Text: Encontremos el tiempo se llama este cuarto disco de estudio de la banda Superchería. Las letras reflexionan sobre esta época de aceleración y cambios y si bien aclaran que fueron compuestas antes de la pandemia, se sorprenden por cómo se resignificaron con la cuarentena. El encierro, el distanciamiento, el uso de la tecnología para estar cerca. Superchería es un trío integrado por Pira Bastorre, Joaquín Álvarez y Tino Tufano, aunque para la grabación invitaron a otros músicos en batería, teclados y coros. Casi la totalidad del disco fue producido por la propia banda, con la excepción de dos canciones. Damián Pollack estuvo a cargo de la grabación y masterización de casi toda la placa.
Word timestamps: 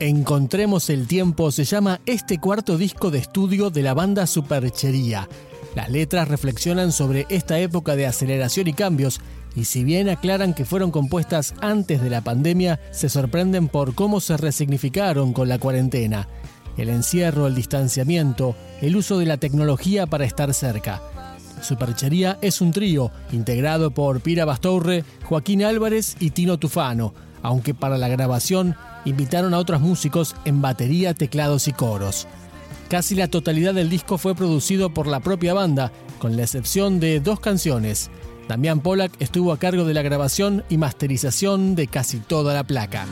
Encontremos 0.00 0.90
el 0.90 1.08
tiempo 1.08 1.50
se 1.50 1.64
llama 1.64 2.00
este 2.06 2.38
cuarto 2.38 2.78
disco 2.78 3.10
de 3.10 3.18
estudio 3.18 3.70
de 3.70 3.82
la 3.82 3.94
banda 3.94 4.28
Superchería. 4.28 5.28
Las 5.74 5.90
letras 5.90 6.28
reflexionan 6.28 6.92
sobre 6.92 7.26
esta 7.30 7.58
época 7.58 7.96
de 7.96 8.06
aceleración 8.06 8.68
y 8.68 8.74
cambios 8.74 9.20
y 9.56 9.64
si 9.64 9.82
bien 9.82 10.08
aclaran 10.08 10.54
que 10.54 10.64
fueron 10.64 10.92
compuestas 10.92 11.52
antes 11.60 12.00
de 12.00 12.10
la 12.10 12.20
pandemia, 12.20 12.78
se 12.92 13.08
sorprenden 13.08 13.66
por 13.66 13.96
cómo 13.96 14.20
se 14.20 14.36
resignificaron 14.36 15.32
con 15.32 15.48
la 15.48 15.58
cuarentena. 15.58 16.28
El 16.76 16.90
encierro, 16.90 17.48
el 17.48 17.56
distanciamiento, 17.56 18.54
el 18.80 18.94
uso 18.94 19.18
de 19.18 19.26
la 19.26 19.38
tecnología 19.38 20.06
para 20.06 20.26
estar 20.26 20.54
cerca. 20.54 21.02
Superchería 21.60 22.38
es 22.40 22.60
un 22.60 22.70
trío 22.70 23.10
integrado 23.32 23.90
por 23.90 24.20
Pira 24.20 24.44
Bastorre, 24.44 25.04
Joaquín 25.24 25.64
Álvarez 25.64 26.16
y 26.20 26.30
Tino 26.30 26.56
Tufano, 26.56 27.14
aunque 27.42 27.74
para 27.74 27.98
la 27.98 28.08
grabación 28.08 28.76
invitaron 29.04 29.54
a 29.54 29.58
otros 29.58 29.80
músicos 29.80 30.34
en 30.44 30.60
batería, 30.60 31.14
teclados 31.14 31.68
y 31.68 31.72
coros. 31.72 32.26
Casi 32.88 33.14
la 33.14 33.28
totalidad 33.28 33.74
del 33.74 33.90
disco 33.90 34.18
fue 34.18 34.34
producido 34.34 34.90
por 34.90 35.06
la 35.06 35.20
propia 35.20 35.54
banda, 35.54 35.92
con 36.18 36.36
la 36.36 36.42
excepción 36.42 37.00
de 37.00 37.20
dos 37.20 37.38
canciones. 37.40 38.10
Damián 38.48 38.80
Pollack 38.80 39.12
estuvo 39.20 39.52
a 39.52 39.58
cargo 39.58 39.84
de 39.84 39.94
la 39.94 40.02
grabación 40.02 40.64
y 40.70 40.78
masterización 40.78 41.74
de 41.74 41.86
casi 41.86 42.18
toda 42.18 42.54
la 42.54 42.64
placa. 42.64 43.06